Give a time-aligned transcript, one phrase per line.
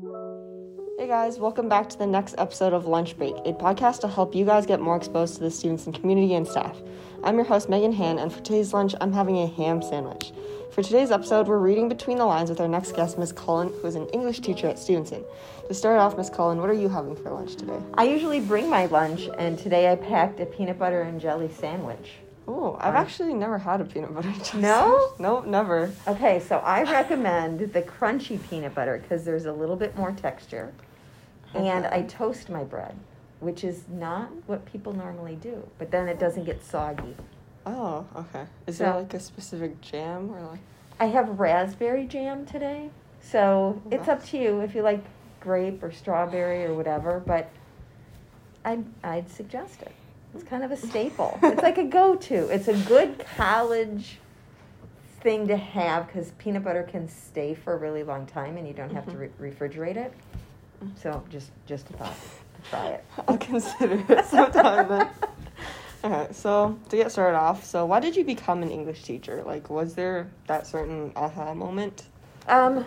[0.00, 4.34] Hey guys, welcome back to the next episode of Lunch Break, a podcast to help
[4.34, 6.74] you guys get more exposed to the students and community and staff.
[7.22, 10.32] I'm your host, Megan Han, and for today's lunch, I'm having a ham sandwich.
[10.72, 13.32] For today's episode, we're reading between the lines with our next guest, Ms.
[13.32, 15.22] Cullen, who is an English teacher at Stevenson.
[15.68, 16.30] To start off, Ms.
[16.30, 17.78] Cullen, what are you having for lunch today?
[17.94, 22.12] I usually bring my lunch, and today I packed a peanut butter and jelly sandwich.
[22.52, 25.08] Oh, I've actually never had a peanut butter jelly No?
[25.08, 25.20] sandwich.
[25.20, 25.92] No, never.
[26.08, 30.72] Okay, so I recommend the crunchy peanut butter because there's a little bit more texture.
[31.54, 32.96] And I toast my bread,
[33.40, 37.16] which is not what people normally do, but then it doesn't get soggy.
[37.66, 38.46] Oh, okay.
[38.66, 40.60] Is there like a specific jam or like?
[40.98, 42.90] I have raspberry jam today,
[43.20, 45.02] so oh, it's up to you if you like
[45.40, 47.50] grape or strawberry or whatever, but
[48.64, 49.92] I'd, I'd suggest it.
[50.34, 51.38] It's kind of a staple.
[51.42, 52.48] it's like a go to.
[52.48, 54.18] It's a good college
[55.20, 58.72] thing to have because peanut butter can stay for a really long time and you
[58.72, 60.12] don't have to re- refrigerate it.
[60.96, 62.16] So just just a thought.
[62.70, 63.04] Try it.
[63.28, 65.08] I'll consider it sometime then.
[66.02, 69.42] Okay, so to get started off, so why did you become an English teacher?
[69.44, 72.04] Like, was there that certain aha moment?
[72.48, 72.86] Um,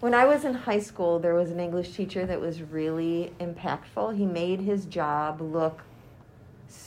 [0.00, 4.16] when I was in high school, there was an English teacher that was really impactful.
[4.16, 5.82] He made his job look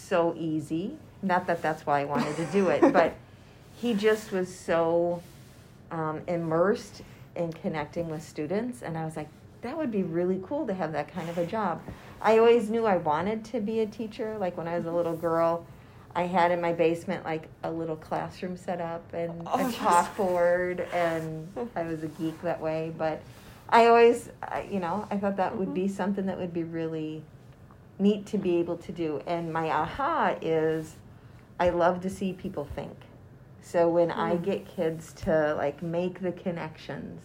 [0.09, 0.97] so easy.
[1.21, 3.13] Not that that's why I wanted to do it, but
[3.81, 5.21] he just was so
[5.91, 7.01] um, immersed
[7.35, 8.81] in connecting with students.
[8.81, 9.27] And I was like,
[9.61, 11.81] that would be really cool to have that kind of a job.
[12.21, 14.37] I always knew I wanted to be a teacher.
[14.37, 15.65] Like when I was a little girl,
[16.15, 20.91] I had in my basement like a little classroom set up and Oh, a chalkboard,
[20.93, 22.91] and I was a geek that way.
[22.97, 23.21] But
[23.69, 27.21] I always, I- you know, I thought that would be something that would be really
[27.99, 29.21] neat to be able to do.
[29.27, 30.95] And my aha is
[31.59, 32.95] I love to see people think.
[33.61, 34.43] So when I Hmm.
[34.43, 37.21] get kids to like make the connections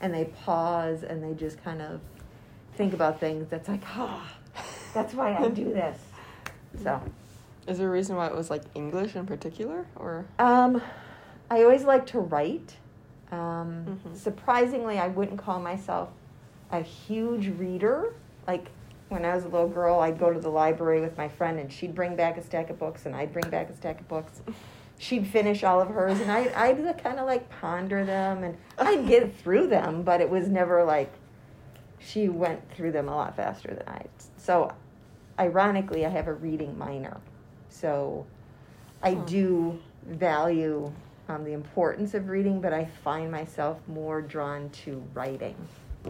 [0.00, 2.00] and they pause and they just kind of
[2.74, 4.22] think about things, that's like, oh,
[4.92, 6.00] that's why I do this.
[6.82, 7.00] So,
[7.66, 10.26] Is there a reason why it was like English in particular, or?
[10.38, 10.82] um,
[11.50, 12.76] I always like to write.
[13.30, 14.16] Um, Mhm.
[14.16, 16.10] Surprisingly, I wouldn't call myself
[16.70, 18.12] a huge reader.
[18.46, 18.70] Like
[19.08, 21.72] when I was a little girl, I'd go to the library with my friend, and
[21.72, 24.42] she'd bring back a stack of books, and I'd bring back a stack of books.
[24.98, 29.06] She'd finish all of hers, and I'd, I'd kind of like ponder them, and I'd
[29.06, 31.12] get through them, but it was never like
[31.98, 34.06] she went through them a lot faster than I.
[34.36, 34.72] So,
[35.38, 37.20] ironically, I have a reading minor,
[37.68, 38.26] so
[39.02, 40.92] I do value
[41.28, 45.56] um, the importance of reading, but I find myself more drawn to writing.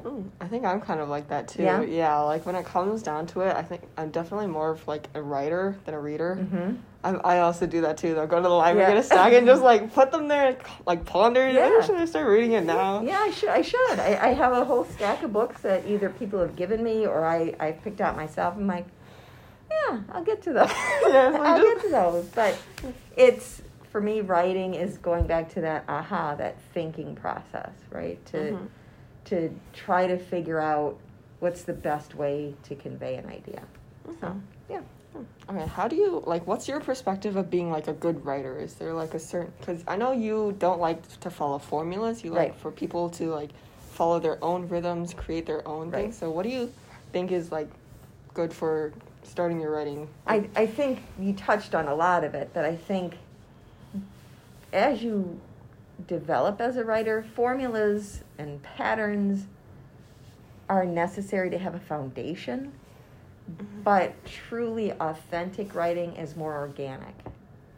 [0.05, 1.62] Mm, I think I'm kind of like that too.
[1.62, 1.83] Yeah?
[1.83, 2.19] yeah.
[2.21, 5.23] like when it comes down to it, I think I'm definitely more of like a
[5.23, 6.39] writer than a reader.
[6.41, 6.75] Mm-hmm.
[7.05, 8.15] I, I also do that too.
[8.15, 8.95] Though, go to the library, Yeah.
[8.95, 10.56] get a stack, and just like put them there, and,
[10.87, 11.49] like ponder.
[11.49, 11.69] Yeah.
[11.71, 11.81] Yeah.
[11.81, 13.03] Should I start reading it now?
[13.03, 13.49] Yeah, I should.
[13.49, 13.99] I should.
[14.01, 17.25] I, I have a whole stack of books that either people have given me or
[17.25, 18.55] I I picked out myself.
[18.56, 18.87] I'm like,
[19.71, 20.71] yeah, I'll get to those.
[21.09, 22.25] Yeah, like I'll just- get to those.
[22.27, 22.59] But
[23.17, 28.25] it's for me, writing is going back to that aha, that thinking process, right?
[28.27, 28.67] To Mhm.
[29.26, 30.98] To try to figure out
[31.41, 33.62] what's the best way to convey an idea.
[34.20, 34.41] So Mhm.
[34.70, 34.81] yeah.
[35.48, 36.47] Okay, how do you like?
[36.47, 38.59] What's your perspective of being like a good writer?
[38.59, 39.53] Is there like a certain?
[39.59, 42.25] Because I know you don't like to follow formulas.
[42.25, 42.54] You like Right.
[42.56, 43.50] for people to like
[43.91, 46.03] follow their own rhythms, create their own Right.
[46.04, 46.19] things.
[46.19, 46.72] So, what do you
[47.12, 47.69] think is like
[48.34, 50.08] good for starting your writing?
[50.26, 53.14] I, I think you touched on a lot of it, but I think
[54.72, 55.41] as you
[56.07, 59.47] develop as a writer, formulas and patterns
[60.69, 62.73] are necessary to have a foundation,
[63.84, 67.15] but truly authentic writing is more organic,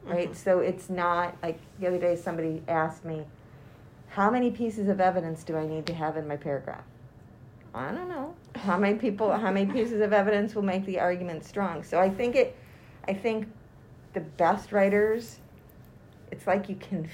[0.05, 0.31] right?
[0.31, 0.37] Mhm.
[0.37, 3.27] So it's not like the other day somebody asked me,
[4.13, 6.85] How many pieces of evidence do I need to have in my paragraph?
[7.75, 8.35] I don't know.
[8.55, 11.83] How many people, how many pieces of evidence will make the argument strong?
[11.83, 12.57] So I think it,
[13.07, 13.47] I think
[14.15, 15.41] the best writers,
[16.33, 17.07] it's like you can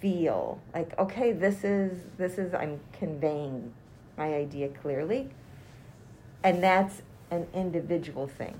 [0.00, 3.72] feel like, okay, this is, this is, I'm conveying
[4.16, 5.30] my idea clearly.
[6.44, 8.56] And that's an individual thing.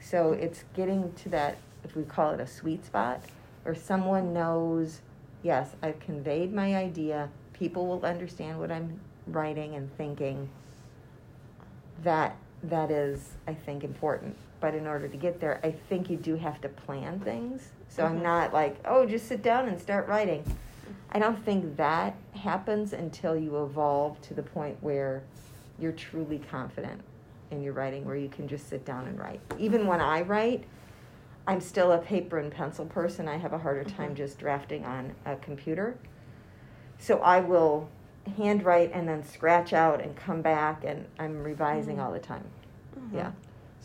[0.00, 3.22] So it's getting to that, if we call it a sweet spot,
[3.62, 5.00] where someone knows,
[5.42, 10.48] yes, I've conveyed my idea, people will understand what I'm writing and thinking.
[12.02, 14.36] That that is, I think, important.
[14.60, 17.72] But in order to get there, I think you do have to plan things.
[17.88, 18.22] So I'm Mhm.
[18.22, 20.44] not like, oh, just sit down and start writing.
[21.12, 25.22] I don't think that happens until you evolve to the point where
[25.78, 27.00] you're truly confident
[27.50, 29.40] in your writing, where you can just sit down and write.
[29.58, 30.64] Even when I write,
[31.48, 33.26] I'm still a paper and pencil person.
[33.26, 34.18] I have a harder time Mhm.
[34.18, 35.96] just drafting on a computer.
[36.98, 37.88] So I will
[38.36, 42.04] handwrite and then scratch out and come back and I'm revising Mhm.
[42.04, 42.44] all the time.
[42.96, 43.14] Mhm.
[43.14, 43.32] Yeah.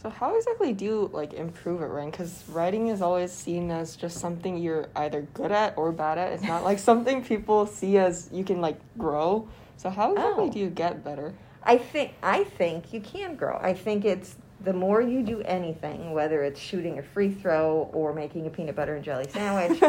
[0.01, 2.11] So how exactly do you like improve at writing?
[2.11, 6.33] Because writing is always seen as just something you're either good at or bad at.
[6.33, 9.47] It's not like something people see as you can like grow.
[9.77, 10.51] So how exactly Oh.
[10.51, 11.33] do you get better?
[11.63, 13.57] I think I think you can grow.
[13.59, 18.13] I think it's the more you do anything, whether it's shooting a free throw or
[18.13, 19.81] making a peanut butter and jelly sandwich,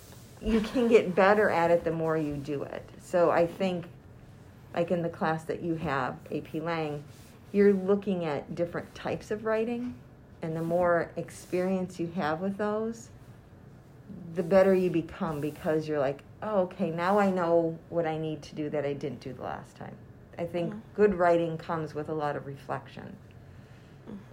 [0.42, 2.88] you can get better at it the more you do it.
[3.02, 3.86] So I think,
[4.74, 7.02] like in the class that you have, AP Lang,
[7.54, 9.94] you're looking at different types of writing,
[10.42, 13.10] and the more experience you have with those,
[14.34, 18.42] the better you become because you're like, oh, okay, now I know what I need
[18.42, 19.94] to do that I didn't do the last time.
[20.36, 20.80] I think Mhm.
[20.94, 23.16] good writing comes with a lot of reflection.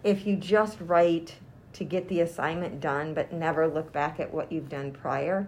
[0.03, 1.37] If you just write
[1.73, 5.47] to get the assignment done but never look back at what you've done prior,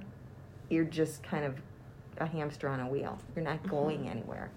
[0.69, 1.59] you're just kind of
[2.19, 3.17] a hamster on a wheel.
[3.35, 3.69] You're not Mhm.
[3.69, 4.51] going anywhere.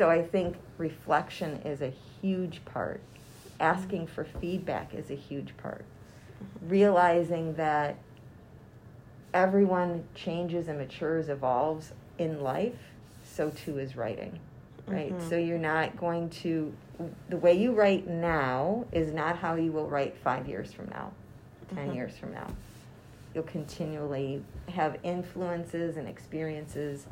[0.00, 1.92] So I think reflection is a
[2.22, 3.02] huge part.
[3.60, 5.84] Asking for feedback is a huge part.
[6.62, 7.96] Realizing that
[9.34, 12.78] everyone changes and matures, evolves in life,
[13.26, 14.38] so too is writing.
[14.86, 15.12] Right?
[15.12, 15.28] Mhm.
[15.28, 16.72] So you're not going to,
[17.28, 21.12] the way you write now is not how you will write five years from now,
[21.74, 21.94] 10 Mhm.
[21.94, 22.46] years from now.
[23.34, 27.06] You'll continually have influences and experiences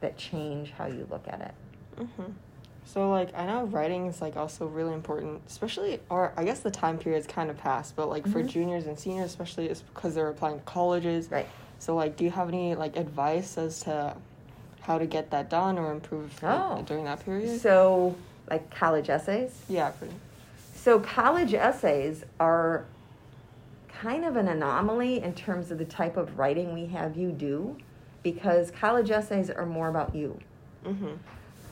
[0.00, 1.54] that change how you look at it.
[1.98, 2.32] Hmm
[2.84, 6.70] So like I know writing is like also really important, especially or I guess the
[6.70, 8.48] time period's kind of passed, but like for Mhm.
[8.48, 11.30] juniors and seniors especially, it's because they're applying to colleges.
[11.30, 11.46] Right.
[11.78, 14.16] So like, do you have any like advice as to
[14.80, 16.82] how to get that done or improve like, Oh.
[16.86, 17.60] during that period?
[17.60, 18.16] So,
[18.50, 19.60] like college essays.
[19.68, 20.14] yeah, pretty.
[20.74, 22.86] So, college essays are
[23.88, 27.76] kind of an anomaly in terms of the type of writing we have you do
[28.22, 30.38] because college essays are more about you.
[30.86, 31.14] Mm-hmm.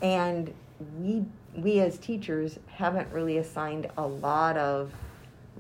[0.02, 0.52] And
[0.98, 1.24] we
[1.56, 4.92] we as teachers haven't really assigned a lot of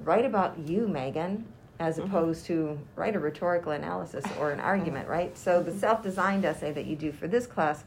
[0.04, 1.46] write about you, Megan,
[1.80, 2.04] as Mhm.
[2.04, 5.36] opposed to write a rhetorical analysis or an argument, right?
[5.38, 5.78] So the Mhm.
[5.80, 7.84] self-designed essay that you do for this class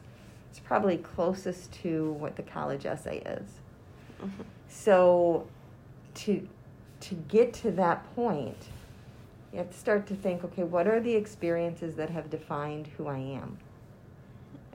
[0.52, 3.60] is probably closest to what the college essay is.
[4.20, 4.42] Mm-hmm.
[4.68, 5.46] So
[6.14, 6.48] to
[7.00, 8.68] to get to that point,
[9.52, 13.06] you have to start to think, okay, what are the experiences that have defined who
[13.06, 13.58] I am?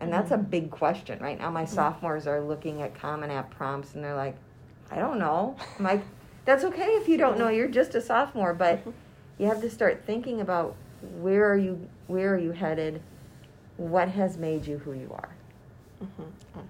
[0.05, 1.19] And that's a big question.
[1.19, 1.69] Right now my Mhm.
[1.69, 4.35] sophomores are looking at Common App prompts and they're like,
[4.91, 5.55] I don't know.
[5.79, 6.01] I'm like,
[6.45, 8.79] that's okay if you don't know, you're just a sophomore, but
[9.39, 10.75] you have to start thinking about
[11.19, 13.01] where are you where are you headed?
[13.77, 15.29] What has made you who you are?
[16.03, 16.61] Mm-hmm.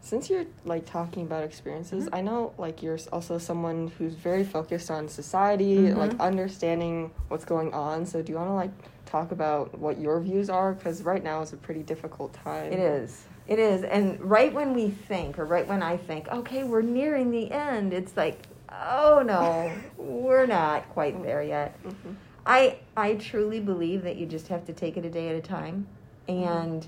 [0.00, 2.14] Since you're like talking about experiences, Mhm.
[2.14, 5.96] I know like you're also someone who's very focused on society, Mhm.
[5.96, 8.06] like understanding what's going on.
[8.06, 8.70] So do you want to like
[9.12, 10.72] talk about what your views are?
[10.72, 12.72] Because right now is a pretty difficult time.
[12.72, 13.24] It is.
[13.46, 13.82] It is.
[13.82, 17.92] And right when we think, or right when I think, okay, we're nearing the end,
[17.92, 18.38] it's like,
[18.70, 21.80] oh no, we're not quite there yet.
[21.84, 22.16] Mhm.
[22.46, 25.42] I I truly believe that you just have to take it a day at a
[25.42, 25.86] time.
[26.26, 26.86] And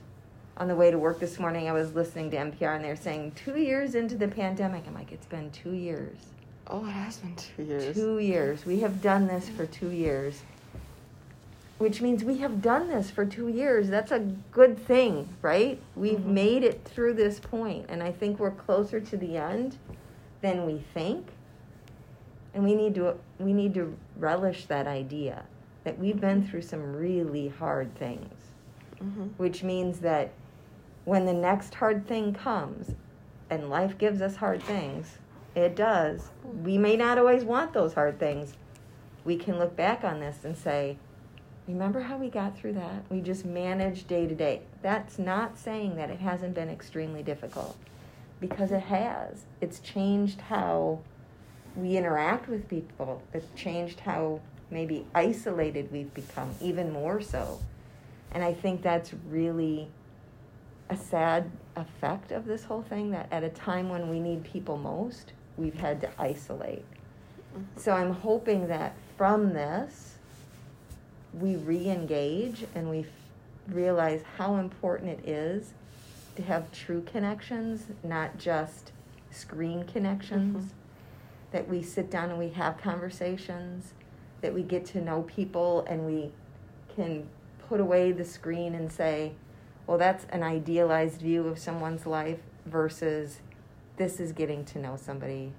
[0.56, 2.96] on the way to work this morning, I was listening to NPR, and they were
[2.96, 4.84] saying two years into the pandemic.
[4.86, 6.16] I'm like, it's been two years.
[6.68, 7.94] Oh, it has been two years.
[7.94, 8.64] Two years.
[8.64, 10.42] We have done this for two years.
[11.84, 13.90] Which means we have done this for two years.
[13.90, 14.20] That's a
[14.52, 15.78] good thing, right?
[15.94, 16.32] We've Mhm.
[16.32, 19.76] made it through this point, and I think we're closer to the end
[20.40, 21.26] than we think.
[22.54, 25.42] And we need to we need to relish that idea
[25.84, 28.32] that we've been through some really hard things,
[29.02, 29.26] Mm-hmm.
[29.36, 30.30] which means that
[31.04, 32.94] when the next hard thing comes,
[33.50, 35.18] and life gives us hard things,
[35.54, 36.30] it does.
[36.64, 38.56] We may not always want those hard things.
[39.22, 40.96] We can look back on this and say,
[41.66, 43.04] Remember how we got through that?
[43.08, 44.62] We just managed day to day.
[44.82, 47.76] That's not saying that it hasn't been extremely difficult
[48.40, 49.44] because it has.
[49.62, 51.00] It's changed how
[51.74, 54.40] we interact with people, it's changed how
[54.70, 57.60] maybe isolated we've become, even more so.
[58.30, 59.88] And I think that's really
[60.90, 64.76] a sad effect of this whole thing that at a time when we need people
[64.76, 66.84] most, we've had to isolate.
[67.56, 67.80] Mm-hmm.
[67.80, 70.13] So I'm hoping that from this,
[71.40, 73.06] we re engage and we f-
[73.68, 75.72] realize how important it is
[76.36, 78.92] to have true connections, not just
[79.30, 80.66] screen connections.
[80.66, 80.68] Mhm.
[81.52, 83.92] That we sit down and we have conversations,
[84.40, 86.32] that we get to know people and we
[86.94, 87.26] can
[87.68, 89.32] put away the screen and say,
[89.86, 93.40] well, that's an idealized view of someone's life versus
[93.96, 95.52] this is getting to know somebody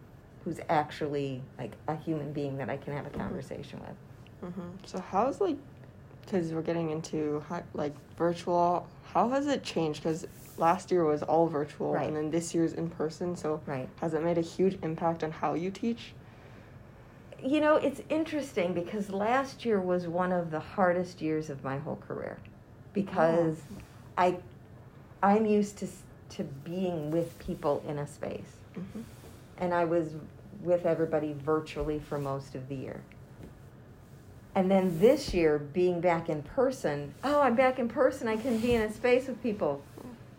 [0.44, 3.18] who's actually like a human being that I can have a Mhm.
[3.20, 3.96] conversation with.
[4.44, 4.70] Mm-hmm.
[4.86, 5.58] So how's like,
[6.24, 10.04] because we're getting into like virtual, how has it changed?
[10.04, 10.28] Because
[10.58, 12.08] last year was all virtual, Right.
[12.08, 13.36] and then this year's in person.
[13.36, 13.90] So Right.
[14.02, 16.14] has it made a huge impact on how you teach?
[17.44, 21.78] You know, it's interesting because last year was one of the hardest years of my
[21.78, 22.38] whole career
[22.94, 23.58] because
[24.18, 24.38] I
[25.22, 25.88] I'm used to
[26.30, 28.58] to being with people in a space.
[28.74, 29.02] hmm
[29.58, 30.16] and I was
[30.64, 33.02] with everybody virtually for most of the year.
[34.56, 38.58] And then this year, being back in person, oh, I'm back in person, I can
[38.60, 39.84] be in a space with people.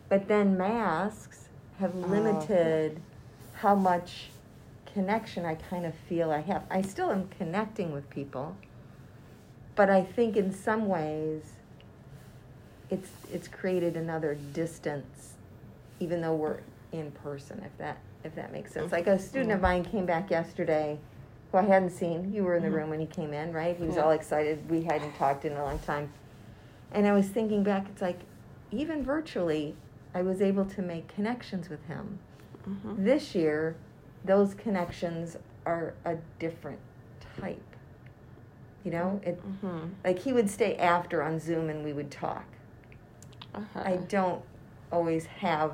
[0.08, 2.06] But then masks have Oh.
[2.06, 3.00] limited
[3.54, 4.30] how much
[4.86, 6.64] connection I kind of feel I have.
[6.70, 8.56] I still am connecting with people,
[9.74, 11.52] but I think in some ways
[12.90, 15.34] it's it's created another distance
[15.98, 16.60] even though we're
[16.92, 18.94] in person if that if that makes sense mm-hmm.
[18.94, 20.98] like a student of mine came back yesterday
[21.52, 23.76] who i hadn't seen you were in the room when he came in right?
[23.76, 24.02] He was Yeah.
[24.04, 24.68] all excited.
[24.70, 26.12] We hadn't talked in a long time.
[26.92, 28.20] And i was thinking back it's like
[28.70, 29.76] even virtually
[30.14, 32.18] i was able to make connections with him.
[32.64, 33.76] Hmm this year
[34.24, 36.80] those connections are a different
[37.40, 37.62] type
[38.84, 39.20] you know?
[39.24, 42.44] It hmm like he would stay after on zoom and we would talk.
[43.54, 43.80] Okay.
[43.92, 44.42] I don't
[44.92, 45.72] always have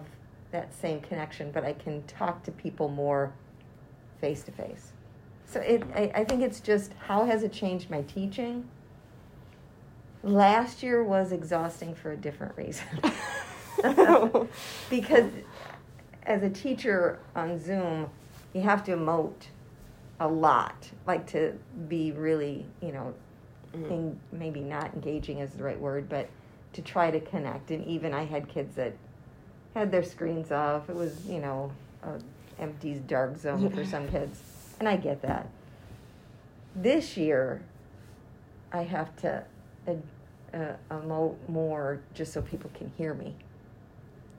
[0.51, 3.33] that same connection, but I can talk to people more
[4.21, 4.93] face to face.
[5.53, 8.69] So it, I, I think it's just how has it changed my teaching?
[10.23, 12.87] Last year was exhausting for a different reason.
[14.91, 15.31] because
[16.23, 18.09] as a teacher on Zoom,
[18.55, 19.49] you have to emote
[20.21, 23.15] a lot, like to be really, you know,
[23.75, 23.91] Mm.
[23.91, 26.29] en- maybe not engaging is the right word, but
[26.75, 27.71] to try to connect.
[27.71, 28.93] And even I had kids that
[29.73, 30.91] had their screens off.
[30.91, 32.19] It was, you know, a
[32.59, 34.43] empty dark zone for some kids,
[34.83, 35.47] and I get that.
[36.75, 37.63] This year,
[38.73, 39.45] I have to
[39.87, 40.59] uh,
[40.91, 43.33] emote more just so people can hear me.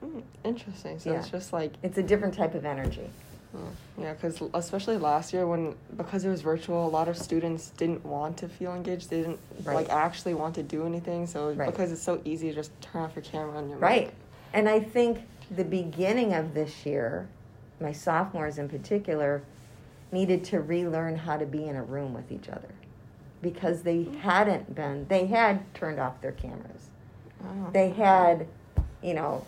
[0.04, 0.98] Mm, Interesting.
[0.98, 1.20] So Yeah.
[1.20, 3.08] it's just like It's a different type of energy.
[3.56, 3.58] Oh,
[3.98, 8.04] yeah, because especially last year when because it was virtual, a lot of students didn't
[8.04, 9.08] want to feel engaged.
[9.08, 9.76] They didn't Right.
[9.76, 11.26] like actually want to do anything.
[11.26, 11.70] So Right.
[11.70, 13.82] because it's so easy to just turn off your camera and your mic.
[13.82, 14.06] Right.
[14.08, 14.14] mic.
[14.52, 17.28] And I think the beginning of this year,
[17.80, 19.42] my sophomores in particular,
[20.12, 22.68] needed to relearn how to be in a room with each other
[23.42, 26.88] because they hadn't been, they had turned off their cameras.
[27.42, 27.70] Oh.
[27.72, 28.46] They had,
[29.02, 29.44] you know,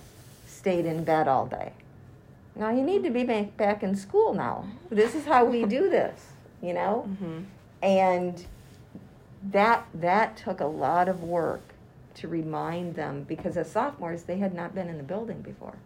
[0.47, 1.73] stayed in bed all day.
[2.55, 4.67] Now you need to be back, back in school now.
[4.91, 6.27] This is how we do this,
[6.63, 7.03] you know?
[7.19, 7.43] hmm
[7.83, 8.47] and
[9.43, 11.63] that that took a lot of work
[12.15, 15.77] to remind them because as sophomores they had not been in the building before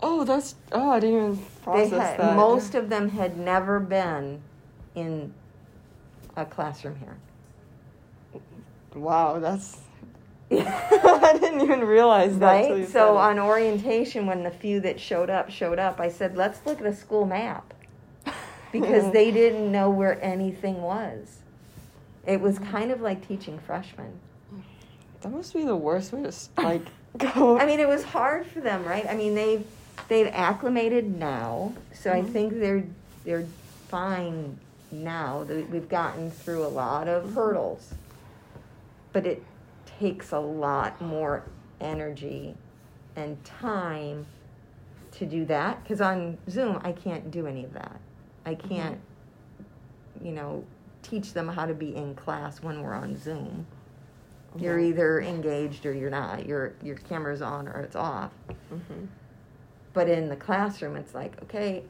[0.00, 2.36] Oh, that's oh, I didn't even process they had, that.
[2.36, 4.42] most of them had never been
[4.94, 5.32] in
[6.36, 7.16] a classroom here
[8.94, 9.80] Wow, that's
[10.50, 12.70] I didn't even realize that.
[12.70, 16.64] right so on orientation when the few that showed up showed up i said let's
[16.66, 17.72] look at a school map
[18.72, 21.38] because they didn't know where anything was
[22.26, 24.20] it was kind of like teaching freshmen
[25.22, 26.32] that must be the worst way to
[26.62, 26.82] like
[27.16, 27.58] go.
[27.58, 29.06] I mean, it was hard for them, right?
[29.08, 29.66] I mean, they've
[30.08, 32.32] they've acclimated now, so I Mhm.
[32.32, 32.84] think they're
[33.24, 33.46] they're
[33.88, 34.58] fine
[34.90, 35.42] now.
[35.44, 37.94] We've gotten through a lot of hurdles,
[39.12, 39.42] but it
[39.98, 41.42] takes a lot more
[41.80, 42.54] energy
[43.16, 44.26] and time
[45.12, 47.98] to do that because on Zoom I can't do any of that.
[48.44, 49.00] I can't,
[50.22, 50.64] you know,
[51.02, 53.66] teach them how to be in class when we're on Zoom.
[54.56, 56.46] You're either engaged or you're not.
[56.46, 58.32] Your your camera's on or it's off.
[58.72, 59.08] Mhm.
[59.94, 61.82] But in the classroom, it's like, okay,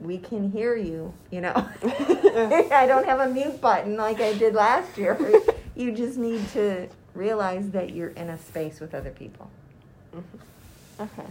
[0.00, 1.12] we can hear you.
[1.30, 1.52] You know,
[1.84, 5.16] I don't have a mute button like I did last year.
[5.76, 9.50] You just need to realize that you're in a space with other people.
[10.14, 10.22] Mhm.
[10.98, 11.28] Okay,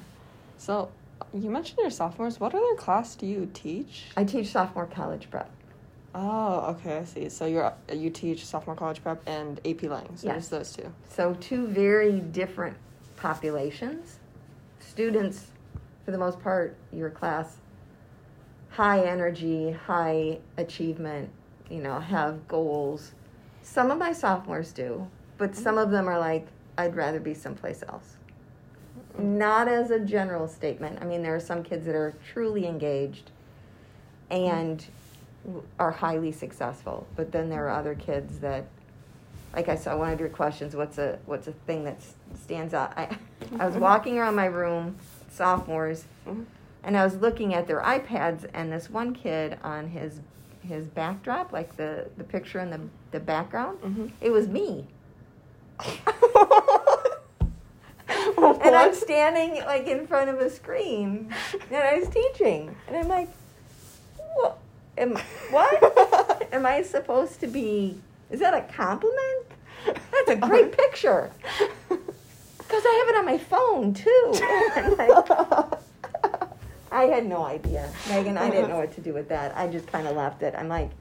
[0.60, 0.92] so
[1.34, 2.40] you mentioned your sophomores.
[2.40, 4.06] What other class do you teach?
[4.16, 5.50] I teach sophomore college prep.
[6.14, 7.28] Oh, okay, I see.
[7.30, 10.16] So you're you teach sophomore college prep and AP Lang.
[10.16, 10.36] So Yes.
[10.36, 10.94] just those two.
[11.10, 12.78] So two very different
[13.18, 14.20] populations.
[14.80, 15.48] Students,
[16.06, 17.58] for the most part, your class,
[18.70, 21.30] high energy, high achievement,
[21.70, 23.14] you know, have goals.
[23.64, 25.08] Some of my sophomores do,
[25.40, 26.48] but some of them are like,
[26.78, 28.18] I'd rather be someplace else.
[29.18, 31.00] Not as a general statement.
[31.02, 33.32] I mean, there are some kids that are truly engaged
[34.30, 34.86] and
[35.80, 38.66] are highly successful, but then there are other kids that
[39.56, 41.98] like I saw one of your questions, what's a what's a thing that
[42.44, 42.94] stands out?
[42.98, 43.18] I
[43.58, 44.98] I was walking around my room,
[45.36, 46.46] sophomores, Mhm.
[46.84, 50.22] and I was looking at their iPads, and this one kid on his
[50.62, 52.80] his backdrop, like the the picture in the
[53.12, 54.12] the background, Mhm.
[54.22, 54.88] it was me.
[58.08, 61.34] and I'm standing like in front of a screen
[61.70, 62.76] and I was teaching.
[62.88, 63.28] And I'm like,
[64.36, 64.58] what?
[64.98, 65.18] Am,
[65.52, 66.48] what?
[66.54, 68.00] Am I supposed to be,
[68.30, 69.46] is that a compliment?
[69.86, 71.32] That's a great picture.
[72.76, 74.34] Because I have it on my phone too.
[74.98, 75.80] Like,
[76.92, 78.38] I had no idea, Megan.
[78.38, 79.56] I didn't know what to do with that.
[79.58, 80.54] I just kind of left it.
[80.58, 80.92] I'm like,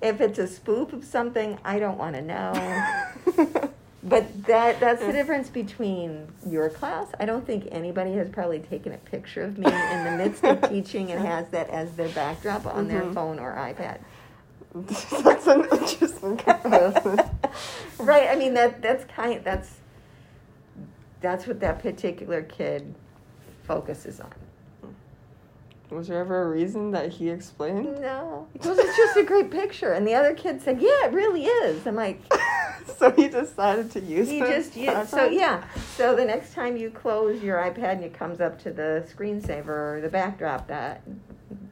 [0.00, 3.70] if it's a spoof of something, I don't want to know.
[4.06, 7.06] But that that's the difference between your class.
[7.18, 10.68] I don't think anybody has probably taken a picture of me in the midst of
[10.68, 13.14] teaching and has that as their backdrop on their Mhm.
[13.14, 14.00] phone or iPad.
[15.24, 17.18] That's an interesting comparison.
[17.98, 18.28] right.
[18.28, 19.70] I mean that that's kind that's
[21.24, 22.94] that's what that particular kid
[23.62, 24.32] focuses on.
[25.90, 28.00] Was there ever a reason that he explained?
[28.00, 31.46] No, because it's just a great picture, and the other kid said, "Yeah, it really
[31.46, 32.20] is." I'm like,
[32.98, 34.48] so he decided to use he it.
[34.48, 35.06] just yeah.
[35.06, 35.64] So yeah.
[35.96, 39.68] So the next time you close your iPad and it comes up to the screensaver
[39.68, 41.02] or the backdrop, that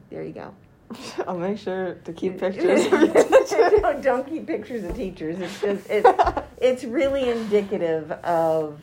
[0.09, 0.53] there you go.
[1.27, 2.87] I'll make sure to keep pictures
[4.01, 5.39] don't, keep pictures of teachers.
[5.39, 6.05] It's just it,
[6.57, 8.79] it's really indicative of.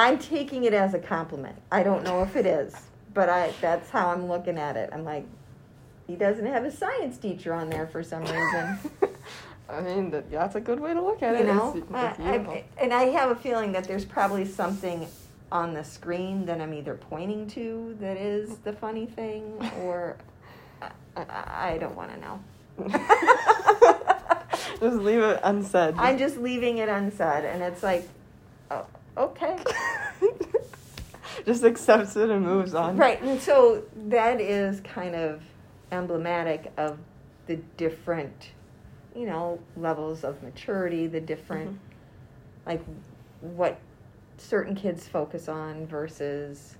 [0.00, 1.56] I'm taking it as a compliment.
[1.70, 2.74] I don't know if it is,
[3.12, 4.88] but I that's how I'm looking at it.
[4.94, 5.26] I'm like,
[6.06, 8.78] he doesn't have a science teacher on there for some reason.
[9.68, 11.54] I mean, that, that's a good way to look at you it.
[11.54, 12.48] know, It's- it's.
[12.48, 15.06] I, and I have a feeling that there's probably something
[15.52, 19.52] on the screen that I'm either pointing to that is the funny thing,
[19.82, 20.16] or
[21.14, 22.40] I, don't want to know.
[24.80, 25.94] Just leave it unsaid.
[25.98, 28.08] I'm just leaving it unsaid, and it's like,
[29.20, 29.56] okay.
[31.46, 32.96] just accepts it and moves on.
[32.96, 35.42] Right, and so that is kind of
[35.92, 36.98] emblematic of
[37.46, 38.50] the different,
[39.14, 41.78] you know, levels of maturity, the different, Mhm.
[42.66, 42.80] like,
[43.40, 43.78] what
[44.38, 46.76] certain kids focus on versus,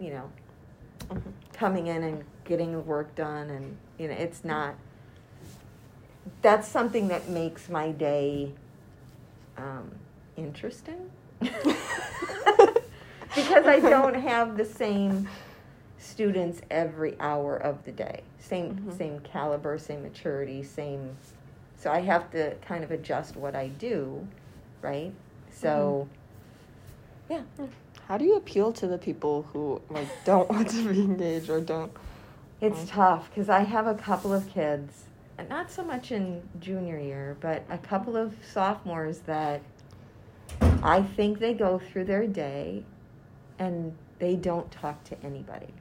[0.00, 0.30] you know,
[1.10, 1.32] Mhm.
[1.52, 4.74] coming in and getting the work done, and, you know, it's not,
[6.42, 8.52] that's something that makes my day
[9.56, 9.90] um,
[10.36, 11.10] interesting.
[13.34, 15.28] because I don't have the same
[15.98, 18.22] students every hour of the day.
[18.38, 18.96] Same Mhm.
[18.96, 21.16] same caliber, same maturity, same
[21.76, 24.26] so I have to kind of adjust what I do,
[24.82, 25.12] right?
[25.50, 26.08] So
[27.28, 27.42] yeah.
[28.08, 31.60] How do you appeal to the people who like don't want to be engaged or
[31.60, 31.92] don't?
[32.60, 35.04] It's tough because I have a couple of kids,
[35.36, 39.60] and not so much in junior year, but a couple of sophomores that
[40.86, 42.84] I think they go through their day
[43.58, 45.74] and they don't talk to anybody,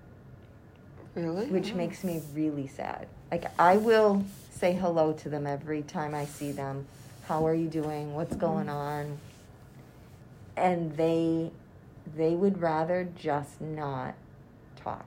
[1.13, 1.45] Really?
[1.45, 1.75] which Oh.
[1.75, 3.07] makes me really sad.
[3.31, 6.87] Like, I will say hello to them every time I see them.
[7.27, 8.15] How are you doing?
[8.15, 8.39] What's mm-hmm.
[8.39, 9.19] going on?
[10.57, 11.51] And they
[12.15, 14.13] they would rather just not
[14.75, 15.05] talk.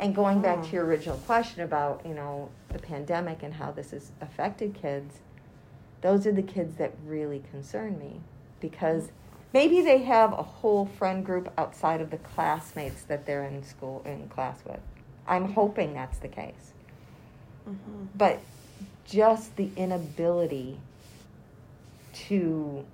[0.00, 3.90] And going back to your original question about, you know, the pandemic and how this
[3.90, 5.20] has affected kids,
[6.00, 8.20] those are the kids that really concern me
[8.60, 9.10] because
[9.52, 14.02] maybe they have a whole friend group outside of the classmates that they're in school
[14.04, 14.80] in class with.
[15.26, 16.72] I'm hoping that's the case.
[17.68, 18.08] Mhm.
[18.14, 18.40] But
[19.04, 20.78] just the inability
[22.12, 22.84] to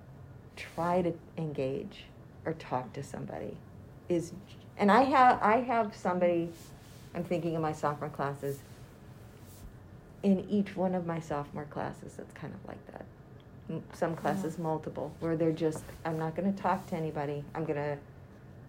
[0.57, 2.05] try to engage
[2.45, 3.57] or talk to somebody
[4.09, 4.33] is
[4.77, 6.51] and I have I have somebody
[7.15, 8.59] I'm thinking of my sophomore classes
[10.23, 13.05] in each one of my sophomore classes that's kind of like that.
[13.93, 17.45] Some classes multiple where they're just I'm not going to talk to anybody.
[17.55, 17.99] I'm going to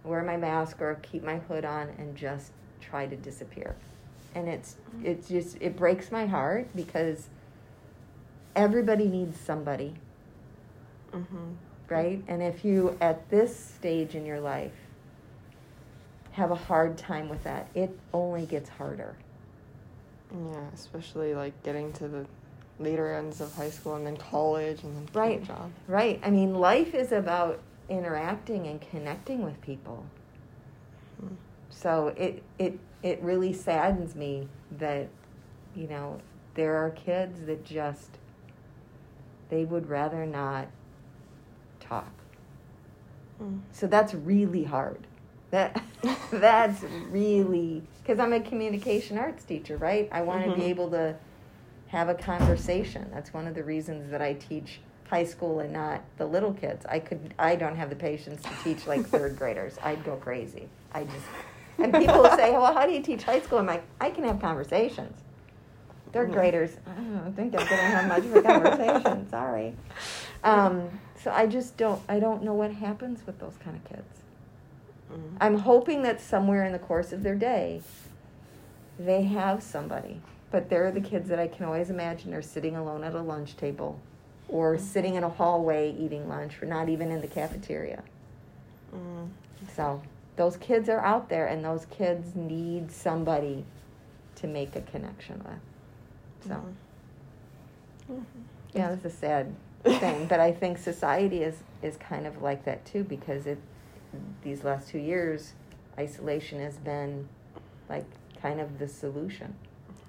[0.04, 3.74] wear my mask or keep my hood on and just try to disappear.
[4.34, 7.28] And it's it's just it breaks my heart because
[8.54, 9.94] everybody needs somebody
[11.12, 11.54] Mhm.
[11.88, 12.22] right?
[12.26, 14.74] And if you, at this stage in your life,
[16.32, 19.14] have a hard time with that, it only gets harder.
[20.32, 22.26] Yeah, especially like getting to the
[22.78, 25.42] later ends of high school and then college and then Right.
[25.42, 25.70] job.
[25.86, 26.20] Right?
[26.22, 30.04] I mean, life is about interacting and connecting with people.
[31.24, 31.36] Mm.
[31.70, 35.08] So it, it, it really saddens me that,
[35.74, 36.20] you know,
[36.54, 38.18] there are kids that just,
[39.48, 40.68] they would rather not
[41.80, 42.10] talk.
[43.42, 43.60] Mm.
[43.72, 45.06] So that's really hard.
[45.50, 45.82] That
[46.30, 50.08] that's really because I'm a communication arts teacher, right?
[50.10, 50.54] I want to Mhm.
[50.54, 51.16] be able to
[51.88, 53.08] have a conversation.
[53.12, 56.84] That's one of the reasons that I teach high school and not the little kids.
[56.86, 59.78] I could I don't have the patience to teach like third graders.
[59.82, 60.68] I'd go crazy.
[60.92, 61.26] I just
[61.78, 64.24] and people will say, "Well, how do you teach high school?" I'm like, "I can
[64.24, 65.16] have conversations."
[66.12, 66.34] Third Yeah.
[66.36, 69.74] graders, I don't think they're gonna have much of a conversation, sorry.
[70.44, 70.88] Um,
[71.22, 74.20] so I just don't, I don't know what happens with those kind of kids.
[75.12, 75.36] Mm.
[75.40, 77.82] I'm hoping that somewhere in the course of their day,
[78.98, 80.20] they have somebody.
[80.50, 83.56] But they're the kids that I can always imagine are sitting alone at a lunch
[83.56, 84.00] table
[84.48, 88.02] or sitting in a hallway eating lunch or not even in the cafeteria.
[88.94, 89.28] Mm.
[89.74, 90.02] So
[90.36, 93.64] those kids are out there and those kids need somebody
[94.36, 96.48] to make a connection with.
[96.48, 96.62] So
[98.10, 98.24] Mhm.
[98.72, 102.84] yeah, it's a sad thing, but I think society is is kind of like that
[102.84, 103.58] too because it
[104.42, 105.54] these last two years
[105.98, 107.28] isolation has been
[107.88, 108.06] like
[108.40, 109.54] kind of the solution.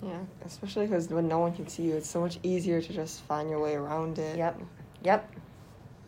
[0.03, 3.21] Yeah, especially because when no one can see you, it's so much easier to just
[3.21, 4.37] find your way around it.
[4.37, 4.61] Yep.
[5.03, 5.33] Yep.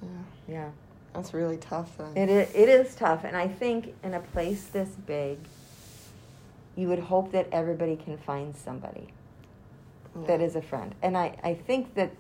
[0.01, 0.07] Yeah,
[0.47, 0.69] Yeah.
[1.13, 1.97] that's really tough.
[1.97, 2.15] Then.
[2.15, 5.39] It is, it is tough and I think in a place this big
[6.75, 9.07] you would hope that everybody can find somebody
[10.15, 10.27] Yeah.
[10.27, 10.93] that is a friend.
[11.01, 12.11] And I, I think that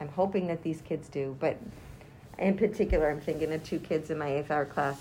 [0.00, 1.58] I'm hoping that these kids do, but
[2.38, 5.00] in particular, I'm thinking of two kids in my eighth hour class.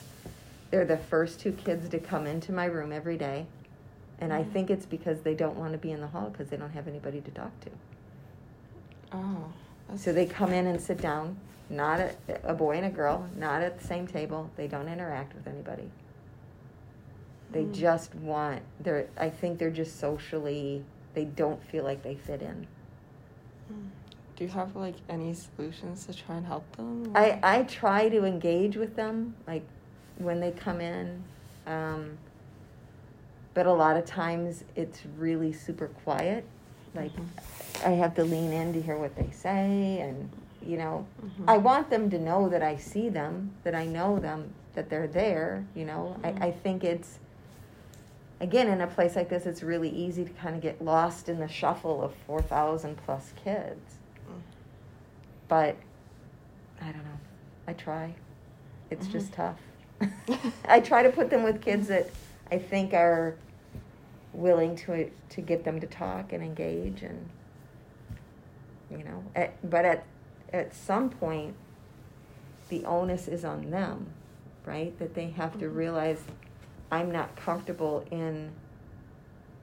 [0.72, 3.46] They're the first two kids to come into my room every day.
[4.20, 4.52] And I Mhm.
[4.52, 6.88] think it's because they don't want to be in the hall because they don't have
[6.88, 7.70] anybody to talk to.
[9.12, 9.52] Oh.
[9.96, 11.38] So they come in and sit down,
[11.70, 14.50] not a, a boy and a girl, not at the same table.
[14.56, 15.90] They don't interact with anybody.
[17.52, 17.74] They Mm.
[17.74, 22.68] just want, they're, I think they're just socially, they don't feel like they fit in.
[23.72, 23.90] Mm.
[24.36, 27.12] Do you have like any solutions to try and help them?
[27.16, 29.64] I, I try to engage with them, like
[30.18, 31.24] when they come in.
[31.68, 32.18] Um,
[33.56, 36.46] but a lot of times it's really super quiet.
[36.94, 37.28] Like Mhm.
[37.86, 40.30] I have to lean in to hear what they say, and
[40.62, 41.46] you know, Mhm.
[41.48, 45.08] I want them to know that I see them, that I know them, that they're
[45.08, 45.66] there.
[45.74, 46.42] You know, Mhm.
[46.44, 47.20] I, I think it's
[48.42, 51.40] again in a place like this, it's really easy to kind of get lost in
[51.40, 53.96] the shuffle of four thousand plus kids.
[54.30, 54.42] Mm.
[55.48, 55.76] But
[56.82, 57.20] I don't know.
[57.68, 58.16] I try.
[58.90, 59.12] It's Mhm.
[59.12, 59.60] just tough.
[60.66, 62.10] I try to put them with kids that
[62.52, 63.36] I think are
[64.36, 67.30] willing to to get them to talk and engage and
[68.92, 70.06] you know at, but at
[70.54, 71.56] at some point
[72.70, 74.08] the onus is on them
[74.66, 74.98] right?
[74.98, 75.76] That they have to Mhm.
[75.76, 76.24] realize
[76.92, 78.52] i'm not comfortable in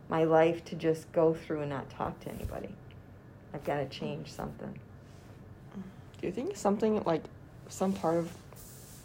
[0.08, 2.68] my life to just go through and not talk to anybody.
[3.54, 4.78] I've got to change something.
[6.20, 7.22] Do you think something like
[7.68, 8.30] some part of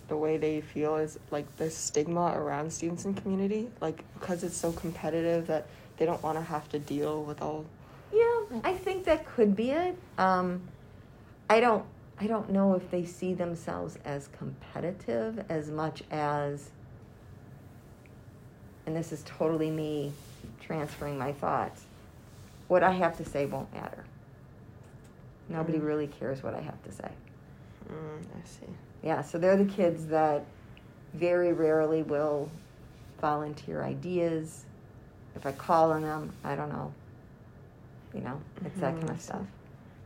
[0.07, 4.55] the way they feel is like the stigma around students in community, like because it's
[4.57, 5.67] so competitive that
[5.97, 7.65] they don't want to have to deal with all.
[8.13, 9.97] Yeah, I think that could be it.
[10.17, 10.61] Um,
[11.49, 11.83] I don't.
[12.19, 16.71] I don't know if they see themselves as competitive as much as,
[18.87, 20.13] and this is totally me
[20.59, 21.83] transferring my thoughts.
[22.69, 24.03] What I have to say won't matter.
[25.47, 25.85] Nobody Mm.
[25.85, 27.09] really cares what I have to say.
[27.89, 28.67] Mm, I see.
[29.03, 30.45] Yeah, so they're the kids that
[31.13, 32.49] very rarely will
[33.21, 34.65] volunteer ideas.
[35.35, 36.93] If I call on them, I don't know.
[38.13, 39.45] You know, it's that Mhm, kind of stuff.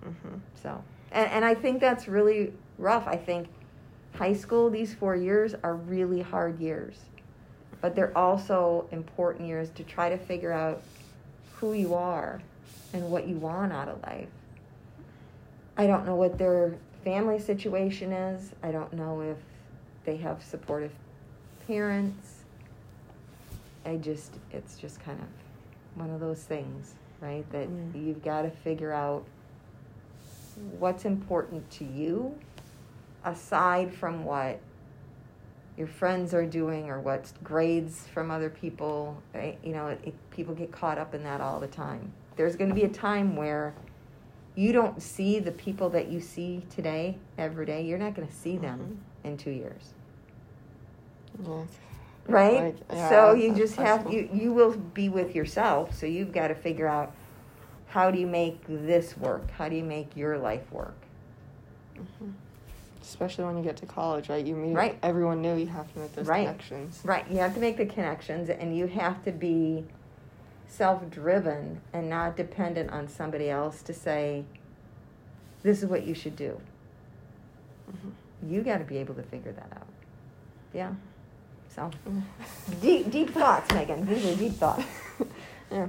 [0.06, 0.38] Mm-hmm.
[0.62, 3.08] So, and, and I think that's really rough.
[3.08, 3.48] I think
[4.15, 6.98] high school, these four years are really hard years,
[7.80, 10.82] but they're also important years to try to figure out
[11.56, 12.41] who you are
[12.94, 14.28] and what you want out of life.
[15.78, 18.52] I don't know what their family situation is.
[18.64, 19.38] I don't know if
[20.06, 20.92] they have supportive
[21.68, 22.44] parents.
[23.86, 25.28] I just, it's just kind of
[26.00, 27.50] one of those things, right?
[27.52, 28.06] That Mm.
[28.06, 29.26] you've got to figure out
[30.78, 32.38] what's important to you
[33.24, 34.60] aside from what
[35.78, 40.14] your friends are doing or what grades from other people eh, you know it, it,
[40.32, 43.36] people get caught up in that all the time there's going to be a time
[43.36, 43.74] where
[44.56, 48.34] you don't see the people that you see today every day you're not going to
[48.34, 49.94] see them in two years
[51.44, 51.64] Yeah.
[52.28, 54.14] right Like, yeah, so you just have possible.
[54.14, 57.14] you you will be with yourself so you've got to figure out
[57.88, 60.96] how do you make this work how do you make your life work
[61.98, 62.34] Mhm.
[63.02, 64.46] Especially when you get to college, right?
[64.46, 64.98] You meet Right.
[65.02, 65.56] everyone new.
[65.56, 66.46] You have to make those Right.
[66.46, 67.02] connections.
[67.04, 69.86] right you have to make the connections and you have to be
[70.72, 74.46] self-driven and not dependent on somebody else to say
[75.64, 76.60] this is what you should do
[77.92, 78.12] Mhm.
[78.50, 79.88] you got to be able to figure that out
[80.74, 80.92] yeah
[81.76, 82.22] so Mm.
[82.82, 84.86] deep deep thoughts megan these are deep thoughts
[85.72, 85.88] yeah.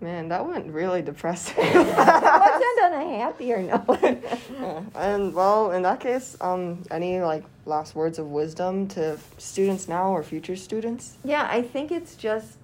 [0.00, 1.56] Man, that went really depressing.
[1.56, 7.44] let's end on a happier note Yeah, And well, in that case, um, any like
[7.64, 11.16] last words of wisdom to students now or future students?
[11.24, 12.58] Yeah, I think it's just,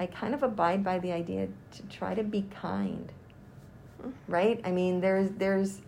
[0.00, 3.10] I kind of abide by the idea to try to be kind.
[4.28, 4.60] Right?
[4.64, 5.80] I mean, there's there's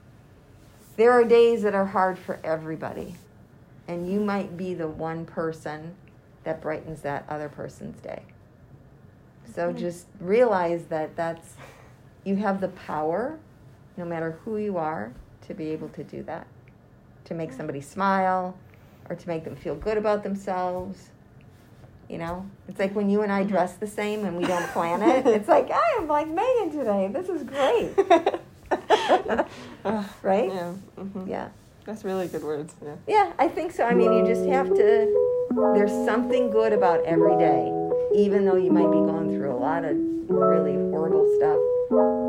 [0.96, 3.14] there are days that are hard for everybody.
[3.88, 5.94] And you might be the one person
[6.44, 8.22] that brightens that other person's day.
[9.54, 9.78] So hmm.
[9.78, 11.54] just realize that that's
[12.24, 13.38] you have the power
[13.96, 15.12] no matter who you are
[15.46, 16.46] to be able to do that.
[17.24, 17.56] To make hmm.
[17.56, 18.56] somebody smile
[19.08, 21.10] or to make them feel good about themselves.
[22.10, 25.00] You know, it's like when you and I dress the same and we don't plan
[25.00, 25.24] it.
[25.28, 27.08] It's like I am like Megan today.
[27.12, 27.94] This is great.
[30.22, 30.48] Right?
[30.52, 30.74] Yeah.
[30.98, 31.28] mhm.
[31.28, 31.48] Yeah.
[31.86, 32.74] That's really good words.
[32.84, 32.96] Yeah.
[33.06, 33.84] Yeah, I think so.
[33.84, 35.46] I mean, you just have to.
[35.74, 37.72] There's something good about every day,
[38.14, 39.96] even though you might be going through a lot of
[40.28, 41.58] really horrible stuff.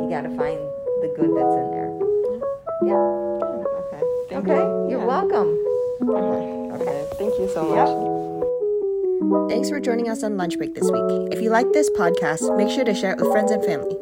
[0.02, 0.58] You got to find
[1.04, 1.92] the good that's in there.
[2.86, 2.96] Yeah.
[3.82, 4.02] Okay.
[4.30, 4.62] Thank Okay.
[4.62, 4.90] you.
[4.90, 5.06] You're Yeah.
[5.06, 5.50] welcome.
[6.02, 6.82] Okay.
[6.82, 7.08] Okay.
[7.18, 8.31] Thank you so Yep.
[9.22, 11.30] Thanks for joining us on Lunch Break this week.
[11.32, 13.96] If you like this podcast, make sure to share it with friends and family.